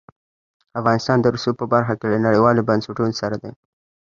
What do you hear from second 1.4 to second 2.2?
په برخه کې له